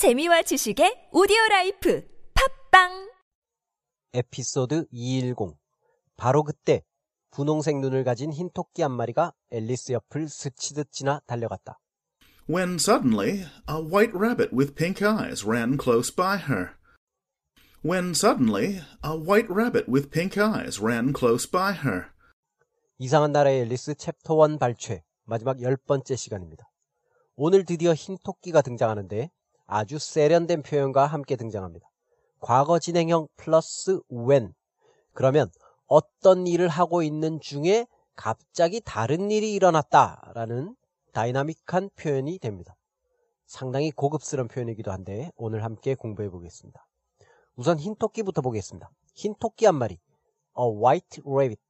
[0.00, 3.10] 재미와 지식의 오디오 라이프 팟빵
[4.14, 5.58] 에피소드 210
[6.16, 6.82] 바로 그때
[7.30, 11.78] 분홍색 눈을 가진 흰 토끼 한 마리가 앨리스 옆을 스치듯 지나 달려갔다.
[12.48, 16.76] when suddenly a white rabbit with pink eyes ran close by her.
[17.84, 22.06] When suddenly a white rabbit with pink eyes ran close by her.
[22.96, 26.70] 이상한 나라의 앨리스 챕터 1 발췌 마지막 열 번째 시간입니다.
[27.36, 29.30] 오늘 드디어 흰 토끼가 등장하는데
[29.70, 31.88] 아주 세련된 표현과 함께 등장합니다.
[32.40, 34.52] 과거 진행형 플러스 when.
[35.14, 35.48] 그러면
[35.86, 40.74] 어떤 일을 하고 있는 중에 갑자기 다른 일이 일어났다라는
[41.12, 42.76] 다이나믹한 표현이 됩니다.
[43.46, 46.84] 상당히 고급스러운 표현이기도 한데 오늘 함께 공부해 보겠습니다.
[47.54, 48.90] 우선 흰 토끼부터 보겠습니다.
[49.14, 50.00] 흰 토끼 한 마리.
[50.58, 51.62] A white rabbit.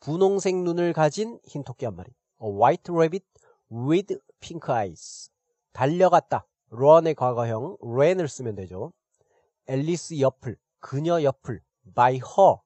[0.00, 2.10] 분홍색 눈을 가진 흰 토끼 한 마리.
[2.42, 3.26] A white rabbit
[3.70, 5.30] with pink eyes.
[5.72, 6.46] 달려갔다.
[6.72, 8.92] Run의 과거형 ran을 쓰면 되죠.
[9.66, 11.60] 앨리스 옆을, 그녀 옆을,
[11.94, 12.56] by her.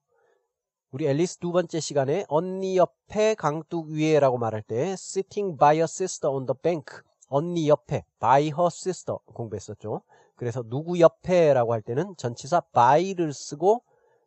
[0.91, 6.31] 우리 앨리스 두 번째 시간에 언니 옆에 강둑 위에라고 말할 때 sitting by her sister
[6.33, 7.01] on the bank.
[7.27, 10.01] 언니 옆에 by her sister 공부했었죠.
[10.35, 13.83] 그래서 누구 옆에라고 할 때는 전치사 by를 쓰고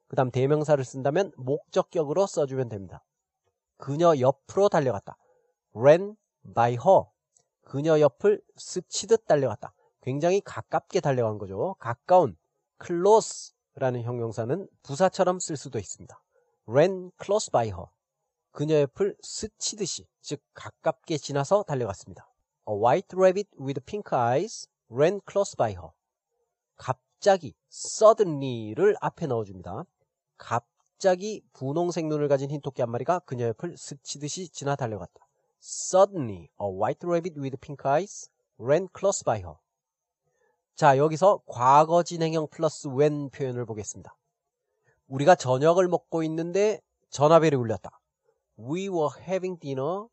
[0.09, 3.05] 그 다음 대명사를 쓴다면 목적격으로 써주면 됩니다.
[3.77, 5.17] 그녀 옆으로 달려갔다.
[5.75, 6.17] ran
[6.55, 7.05] by her.
[7.67, 9.75] 그녀 옆을 스치듯 달려갔다.
[10.01, 11.75] 굉장히 가깝게 달려간 거죠.
[11.81, 12.37] 가까운
[12.85, 16.23] close라는 형용사는 부사처럼 쓸 수도 있습니다.
[16.69, 17.87] ran close by her.
[18.53, 22.31] 그녀 옆을 스치듯이, 즉 가깝게 지나서 달려갔습니다.
[22.69, 25.89] A white rabbit with pink eyes ran close by her.
[26.77, 29.85] 갑자기 suddenly를 앞에 넣어줍니다.
[30.37, 35.26] 갑자기 분홍색 눈을 가진 흰 토끼 한 마리가 그녀 옆을 스치듯이 지나 달려갔다.
[35.61, 39.57] Suddenly, a white rabbit with pink eyes ran close by her.
[40.75, 44.15] 자, 여기서 과거 진행형 플러스 when 표현을 보겠습니다.
[45.09, 48.01] 우리가 저녁을 먹고 있는데 전화벨이 울렸다.
[48.59, 50.07] We were having dinner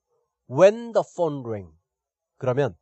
[0.49, 1.71] when the phone rang.
[2.37, 2.75] 그러면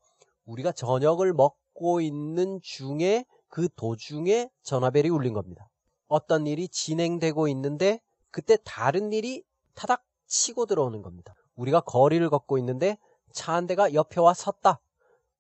[0.46, 5.70] 우리가 저녁을 먹고 있는 중에 그 도중에 전화벨이 울린 겁니다.
[6.08, 8.00] 어떤 일이 진행되고 있는데
[8.32, 11.36] 그때 다른 일이 타닥 치고 들어오는 겁니다.
[11.56, 12.98] 우리가 거리를 걷고 있는데
[13.32, 14.80] 차 한 대가 옆에 와 섰다.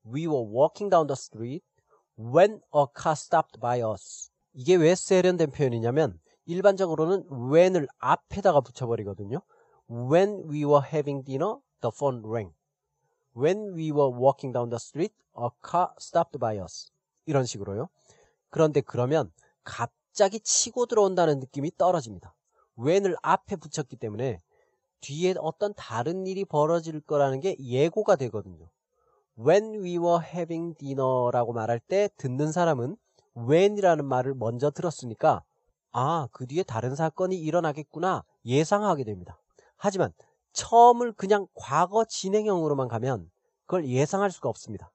[0.06, 1.66] We were walking down the street
[2.18, 4.30] when a car stopped by us.
[4.54, 9.42] 이게 왜 세련된 표현이냐면 일반적으로는 when을 앞에다가 붙여버리거든요.
[9.90, 12.54] When we were having dinner, the phone rang.
[13.36, 16.92] When we were walking down the street, a car stopped by us.
[17.26, 17.90] 이런 식으로요.
[18.50, 19.32] 그런데 그러면
[19.64, 22.34] 갑자기 치고 들어온다는 느낌이 떨어집니다.
[22.78, 24.42] when을 앞에 붙였기 때문에
[25.02, 28.70] 뒤에 어떤 다른 일이 벌어질 거라는 게 예고가 되거든요.
[29.40, 32.96] When we were having dinner라고 말할 때 듣는 사람은
[33.36, 35.44] when이라는 말을 먼저 들었으니까
[35.92, 39.38] 아, 그 뒤에 다른 사건이 일어나겠구나 예상하게 됩니다.
[39.76, 40.14] 하지만
[40.54, 43.30] 처음을 그냥 과거 진행형으로만 가면
[43.66, 44.92] 그걸 예상할 수가 없습니다.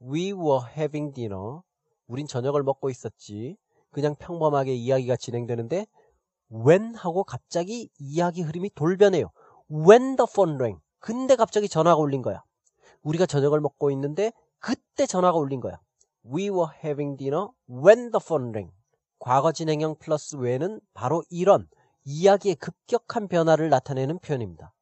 [0.00, 1.60] We were having dinner.
[2.06, 3.56] 우린 저녁을 먹고 있었지.
[3.90, 5.86] 그냥 평범하게 이야기가 진행되는데
[6.52, 9.30] when 하고 갑자기 이야기 흐름이 돌변해요.
[9.70, 10.80] When the phone rang.
[10.98, 12.42] 근데 갑자기 전화가 울린 거야.
[13.02, 15.80] 우리가 저녁을 먹고 있는데 그때 전화가 울린 거야.
[16.24, 18.72] We were having dinner when the phone rang.
[19.18, 21.68] 과거 진행형 플러스 when은 바로 이런
[22.04, 24.72] 이야기의 급격한 변화를 나타내는 표현입니다.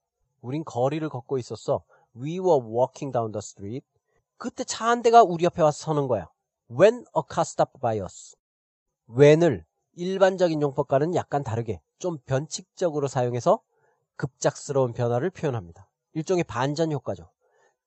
[0.41, 1.83] 우린 거리를 걷고 있었어.
[2.17, 3.87] We were walking down the street.
[4.37, 6.29] 그때 차 한 대가 우리 옆에 와서 서는 거야.
[6.71, 8.37] When a car stopped by us.
[9.09, 9.65] when을
[9.97, 13.61] 일반적인 용법과는 약간 다르게 좀 변칙적으로 사용해서
[14.17, 15.89] 급작스러운 변화를 표현합니다.
[16.13, 17.31] 일종의 반전 효과죠.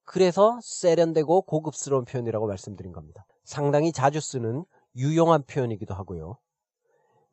[0.04, 3.26] 그래서 세련되고 고급스러운 표현이라고 말씀드린 겁니다.
[3.44, 6.38] 상당히 자주 쓰는 유용한 표현이기도 하고요.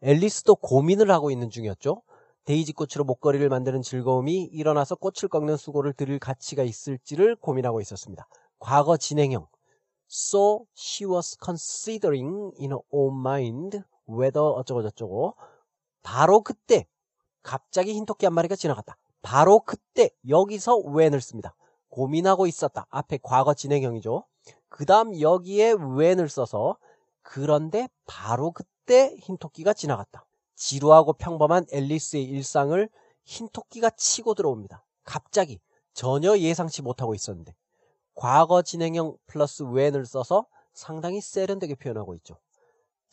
[0.03, 2.03] 앨리스도 고민을 하고 있는 중이었죠.
[2.45, 8.29] 데이지 꽃으로 목걸이를 만드는 즐거움이 일어나서 꽃을 꺾는 수고를 들일 가치가 있을지를 고민하고 있었습니다.
[8.59, 9.47] 과거 진행형.
[10.11, 15.35] So she was considering in her own mind whether 어쩌고 저쩌고.
[16.03, 16.87] 바로 그때
[17.43, 18.97] 갑자기 흰 토끼 한 마리가 지나갔다.
[19.23, 21.55] 바로 그때 여기서 when을 씁니다.
[21.89, 22.87] 고민하고 있었다.
[22.91, 24.25] 앞에 과거 진행형이죠.
[24.69, 26.77] 그 다음 여기에 when을 써서
[27.23, 30.27] 그런데 바로 그때 흰 토끼가 지나갔다.
[30.57, 32.89] 지루하고 평범한 앨리스의 일상을
[33.25, 34.85] 흰 토끼가 치고 들어옵니다.
[35.05, 35.61] 갑자기
[35.93, 37.55] 전혀 예상치 못하고 있었는데
[38.15, 42.37] 과거 진행형 플러스 when을 써서 상당히 세련되게 표현하고 있죠.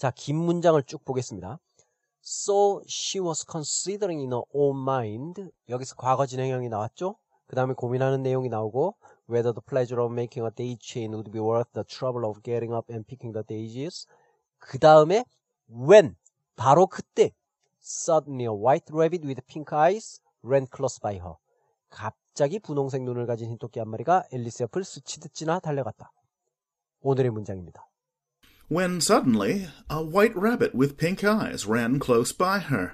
[0.01, 1.59] 자, 긴 문장을 쭉 보겠습니다.
[2.24, 5.51] So she was considering in her own mind.
[5.69, 7.18] 여기서 과거 진행형이 나왔죠?
[7.45, 8.95] 그 다음에 고민하는 내용이 나오고
[9.30, 12.74] whether the pleasure of making a day chain would be worth the trouble of getting
[12.74, 14.07] up and picking the daisies.
[14.57, 15.24] 그 다음에
[15.69, 16.15] when
[16.56, 17.30] 바로 그때
[17.80, 21.36] suddenly a white rabbit with pink eyes ran close by her.
[21.92, 26.12] 갑자기 분홍색 눈을 가진 흰 토끼 한 마리가 앨리스 옆을 스치듯 지나 달려갔다.
[27.01, 27.91] 오늘의 문장입니다.
[28.71, 32.94] When suddenly a white rabbit with pink eyes ran close by her.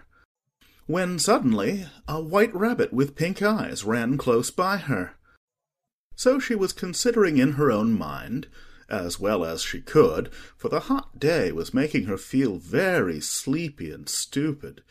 [0.88, 5.12] When suddenly a white rabbit with pink eyes ran close by her.
[6.16, 8.48] So she was considering in her own mind,
[8.90, 13.92] as well as she could, for the hot day was making her feel very sleepy
[13.92, 14.82] and stupid,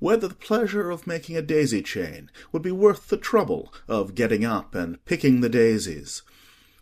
[0.00, 4.44] whether the pleasure of making a daisy chain would be worth the trouble of getting
[4.44, 6.22] up and picking the daisies,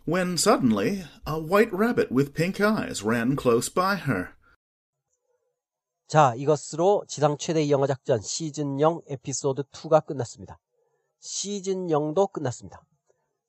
[0.07, 4.29] when suddenly a white rabbit with pink eyes ran close by her.
[6.07, 10.57] 자, 이것으로 지상 최대의 영어 작전 시즌 0 에피소드 2가 끝났습니다.
[11.19, 12.81] 시즌 0도 끝났습니다.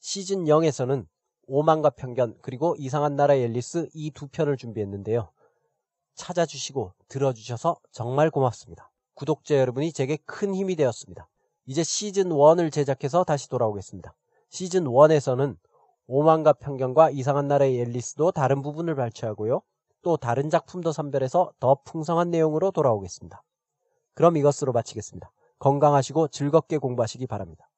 [0.01, 1.07] 시즌 0에서는
[1.47, 5.31] 오만과 편견 그리고 이상한 나라의 앨리스 이 두 편을 준비했는데요.
[6.17, 8.91] 찾아주시고 들어주셔서 정말 고맙습니다.
[9.15, 11.29] 구독자 여러분이 제게 큰 힘이 되었습니다.
[11.67, 14.13] 이제 시즌 1을 제작해서 다시 돌아오겠습니다.
[14.51, 15.57] 시즌 1에서는
[16.09, 19.61] 오만과 편견과 이상한 나라의 앨리스도 다른 부분을 발췌하고요.
[20.03, 23.43] 또 다른 작품도 선별해서 더 풍성한 내용으로 돌아오겠습니다.
[24.15, 25.31] 그럼 이것으로 마치겠습니다.
[25.59, 27.69] 건강하시고 즐겁게 공부하시기 바랍니다.